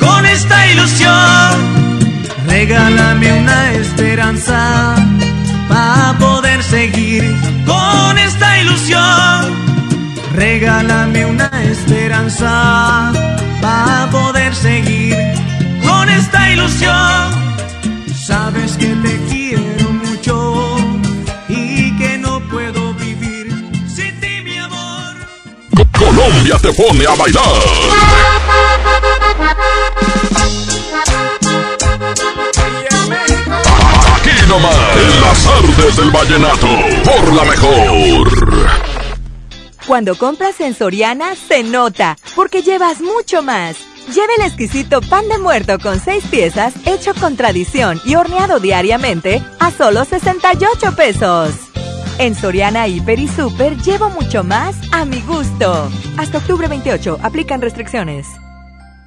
[0.00, 2.00] con esta ilusión.
[2.48, 4.96] Regálame una esperanza
[5.68, 7.22] para poder seguir
[7.66, 9.54] con esta ilusión.
[10.34, 13.12] Regálame una esperanza
[13.60, 15.16] para poder seguir
[16.08, 17.56] con esta ilusión.
[18.26, 20.76] Sabes que te quiero mucho
[21.48, 23.48] y que no puedo vivir
[23.94, 25.14] sin ti, mi amor.
[25.98, 27.44] Colombia te pone a bailar.
[34.16, 36.68] Aquí nomás, en las artes del vallenato,
[37.04, 38.68] por la mejor.
[39.86, 43.87] Cuando compras en Soriana, se nota, porque llevas mucho más.
[44.14, 49.42] Lleve el exquisito pan de muerto con seis piezas, hecho con tradición y horneado diariamente,
[49.60, 51.54] a solo 68 pesos.
[52.18, 55.90] En Soriana Hiper y Super llevo mucho más a mi gusto.
[56.16, 58.26] Hasta octubre 28, aplican restricciones.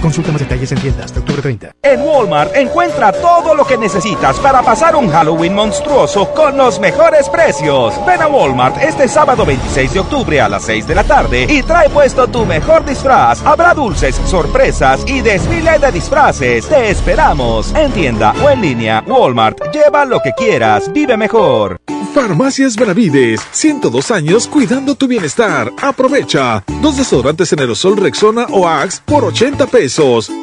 [0.00, 1.74] Consulta más detalles en tiendas hasta octubre 30.
[1.82, 7.28] En Walmart encuentra todo lo que necesitas para pasar un Halloween monstruoso con los mejores
[7.28, 7.94] precios.
[8.06, 11.62] Ven a Walmart este sábado 26 de octubre a las 6 de la tarde y
[11.62, 13.44] trae puesto tu mejor disfraz.
[13.44, 16.66] Habrá dulces, sorpresas y desfile de disfraces.
[16.66, 19.04] Te esperamos en tienda o en línea.
[19.06, 21.78] Walmart, lleva lo que quieras, vive mejor.
[22.14, 25.70] Farmacias Benavides, 102 años cuidando tu bienestar.
[25.80, 26.64] Aprovecha.
[26.80, 29.89] Dos desodorantes en aerosol Rexona o Axe por 80 pesos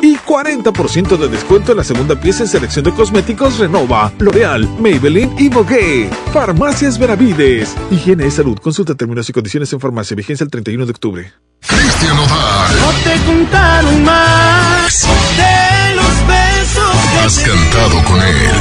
[0.02, 5.34] y 40% de descuento en la segunda pieza en selección de cosméticos Renova, L'Oreal, Maybelline
[5.38, 6.10] y Vogue.
[6.34, 7.74] Farmacias Benavides.
[7.89, 8.58] Higiene y salud.
[8.60, 10.18] Consulta términos y condiciones en farmacia.
[10.18, 11.34] Vigencia el 31 de octubre.
[11.66, 12.80] Cristian Nodal.
[12.82, 18.52] No te contaron más de los besos que Has cantado con él.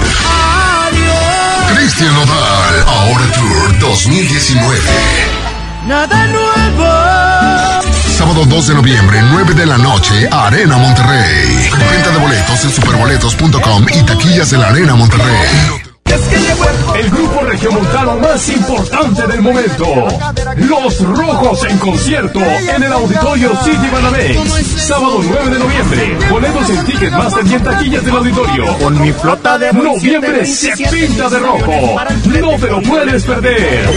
[0.86, 1.78] Adiós.
[1.78, 2.84] Cristian Nodal.
[2.86, 4.78] Ahora Tour 2019.
[5.88, 7.35] Nada nuevo.
[8.16, 11.68] Sábado 2 de noviembre, 9 de la noche, Arena Monterrey.
[11.90, 15.82] Venta de boletos en superboletos.com y taquillas de la Arena Monterrey.
[16.98, 19.84] El grupo regiomontano más importante del momento.
[20.56, 24.82] Los Rojos en concierto en el Auditorio City Banamex.
[24.86, 26.18] Sábado 9 de noviembre.
[26.30, 28.78] Boletos en Ticketmaster y en taquillas del auditorio.
[28.78, 32.00] Con mi flota de Noviembre se pinta de rojo.
[32.40, 33.90] No te lo puedes perder.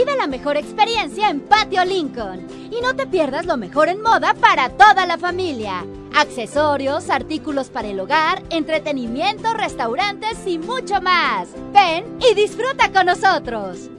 [0.00, 4.32] Vive la mejor experiencia en Patio Lincoln y no te pierdas lo mejor en moda
[4.32, 5.84] para toda la familia.
[6.14, 11.50] Accesorios, artículos para el hogar, entretenimiento, restaurantes y mucho más.
[11.74, 13.90] Ven y disfruta con nosotros.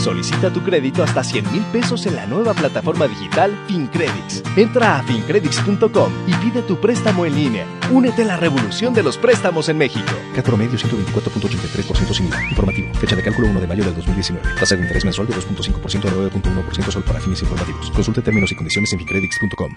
[0.00, 4.42] Solicita tu crédito hasta 100 mil pesos en la nueva plataforma digital FinCredits.
[4.56, 7.66] Entra a fincredits.com y pide tu préstamo en línea.
[7.90, 10.10] Únete a la revolución de los préstamos en México.
[10.34, 12.42] CAT promedio 124.83% sin IVA.
[12.48, 12.94] Informativo.
[12.94, 14.54] Fecha de cálculo 1 de mayo del 2019.
[14.58, 17.90] Tasa de interés mensual de 2.5% a 9.1% solo para fines informativos.
[17.90, 19.74] Consulte términos y condiciones en fincredits.com.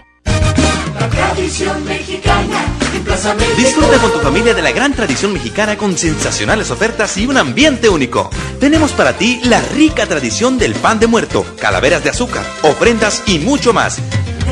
[0.98, 3.56] La tradición mexicana en Plaza México.
[3.56, 7.88] Disfruta con tu familia de la gran tradición mexicana con sensacionales ofertas y un ambiente
[7.88, 8.30] único.
[8.58, 13.38] Tenemos para ti la rica tradición del pan de muerto, calaveras de azúcar, ofrendas y
[13.38, 13.98] mucho más.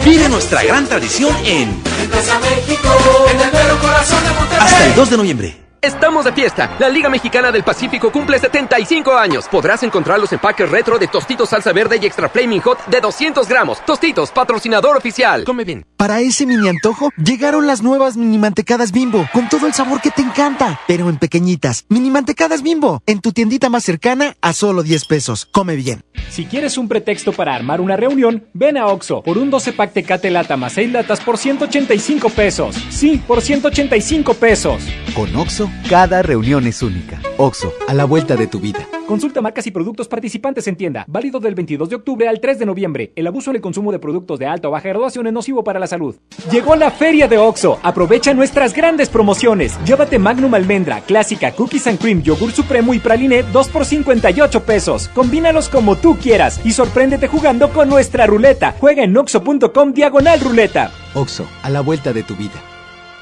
[0.04, 2.88] Vive nuestra gran tradición en En Plaza México,
[3.30, 4.58] en el mero corazón de Monterrey.
[4.60, 5.62] hasta el 2 de noviembre.
[5.84, 6.76] Estamos de fiesta.
[6.78, 9.48] La Liga Mexicana del Pacífico cumple 75 años.
[9.48, 13.48] Podrás encontrar los empaques retro de Tostitos Salsa Verde y Extra Flaming Hot de 200
[13.48, 13.84] gramos.
[13.84, 15.42] Tostitos, patrocinador oficial.
[15.42, 15.84] Come bien.
[15.96, 20.12] Para ese mini antojo, llegaron las nuevas mini mantecadas bimbo, con todo el sabor que
[20.12, 21.84] te encanta, pero en pequeñitas.
[21.88, 25.46] Mini mantecadas bimbo, en tu tiendita más cercana a solo 10 pesos.
[25.46, 26.04] Come bien.
[26.30, 29.92] Si quieres un pretexto para armar una reunión, ven a Oxo por un 12 pack
[29.92, 32.76] Tecate lata más 6 latas por 185 pesos.
[32.90, 34.82] Sí, por 185 pesos.
[35.14, 37.20] Con Oxo, cada reunión es única.
[37.36, 38.88] Oxo, a la vuelta de tu vida.
[39.06, 41.04] Consulta marcas y productos participantes en tienda.
[41.06, 43.12] Válido del 22 de octubre al 3 de noviembre.
[43.14, 45.78] El abuso en el consumo de productos de alta o baja graduación es nocivo para
[45.78, 46.16] la salud.
[46.50, 47.78] Llegó la feria de Oxo.
[47.82, 49.78] Aprovecha nuestras grandes promociones.
[49.84, 55.08] Llévate Magnum Almendra, Clásica, Cookies and Cream, Yogur Supremo y Praline 2 por 58 pesos.
[55.08, 58.74] Combínalos como tú quieras y sorpréndete jugando con nuestra ruleta.
[58.80, 60.90] Juega en oxo.com diagonal ruleta.
[61.12, 62.71] Oxo, a la vuelta de tu vida.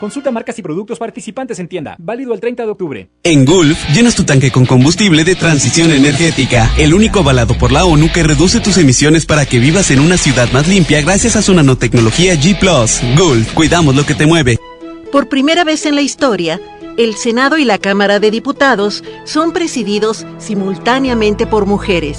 [0.01, 1.95] Consulta marcas y productos participantes en tienda.
[1.99, 3.11] Válido el 30 de octubre.
[3.23, 7.85] En Gulf, llenas tu tanque con combustible de transición energética, el único avalado por la
[7.85, 11.43] ONU que reduce tus emisiones para que vivas en una ciudad más limpia gracias a
[11.43, 12.59] su nanotecnología G⁇
[13.19, 14.59] Gulf, cuidamos lo que te mueve.
[15.13, 16.59] Por primera vez en la historia,
[16.97, 22.19] el Senado y la Cámara de Diputados son presididos simultáneamente por mujeres.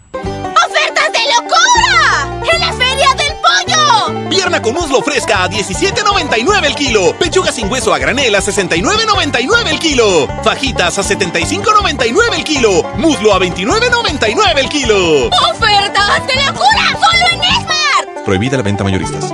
[4.31, 7.13] Pierna con muslo fresca a 17.99 el kilo.
[7.19, 10.25] Pechuga sin hueso a granel a 69.99 el kilo.
[10.41, 12.81] Fajitas a 75.99 el kilo.
[12.95, 15.27] Muslo a 29.99 el kilo.
[15.27, 16.91] ¡Ofertas de locura!
[16.93, 18.23] ¡Solo en Esmar!
[18.23, 19.33] Prohibida la venta mayoristas.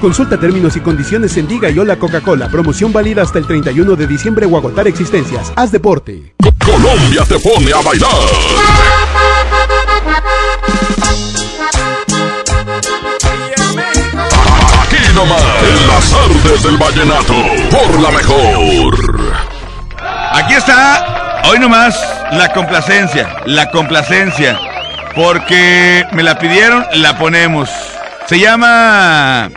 [0.00, 2.48] Consulta términos y condiciones en Diga y Hola Coca-Cola.
[2.48, 5.52] Promoción válida hasta el 31 de diciembre o agotar existencias.
[5.56, 6.34] Haz deporte.
[6.64, 8.10] Colombia te pone a bailar.
[14.82, 17.34] Aquí nomás, en las artes del vallenato,
[17.70, 19.44] por la mejor.
[20.32, 21.98] Aquí está, hoy nomás,
[22.32, 24.58] la complacencia, la complacencia.
[25.14, 27.70] Porque me la pidieron, la ponemos.
[28.26, 29.50] Se llama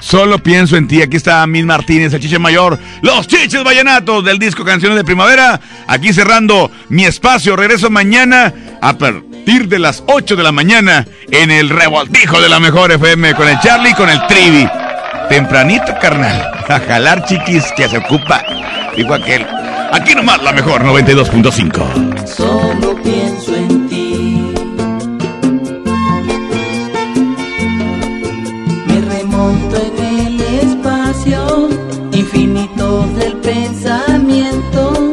[0.00, 1.02] Solo pienso en ti.
[1.02, 2.78] Aquí está Mil Martínez, el chiche mayor.
[3.02, 5.60] Los chiches vallenatos del disco Canciones de Primavera.
[5.86, 7.56] Aquí cerrando mi espacio.
[7.56, 12.60] Regreso mañana a partir de las 8 de la mañana en el revoltijo de la
[12.60, 14.68] mejor FM con el Charlie y con el Trivi.
[15.28, 16.52] Tempranito, carnal.
[16.68, 18.42] A jalar chiquis que se ocupa.
[18.96, 19.46] Dijo aquel.
[19.92, 22.26] Aquí nomás la mejor 92.5.
[22.26, 23.47] Solo pienso
[33.48, 35.07] pensamiento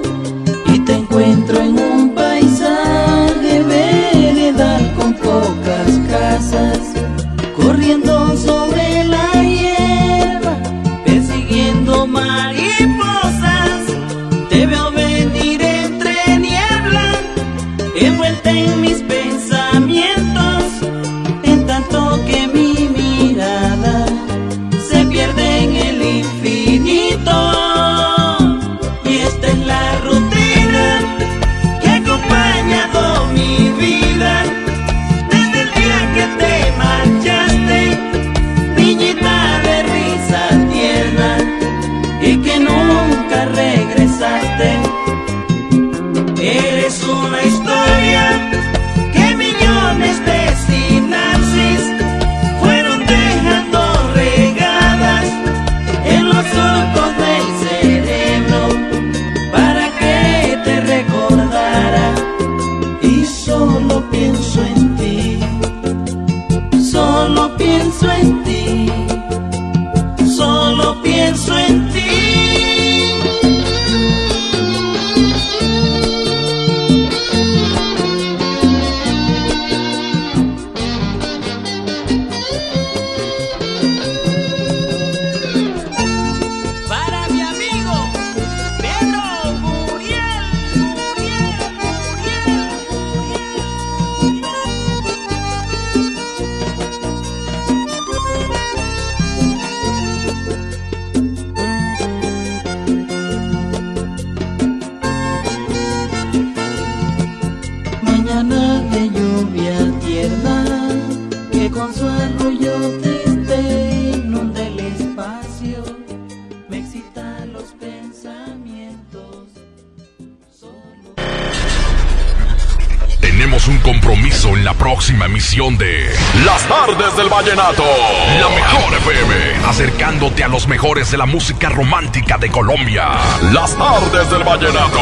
[130.86, 133.14] mejores de la música romántica de Colombia.
[133.52, 135.00] Las Tardes del Vallenato.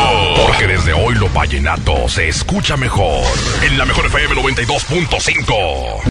[0.48, 3.26] Porque desde hoy lo vallenato se escucha mejor.
[3.64, 6.02] En la mejor FM 92.5.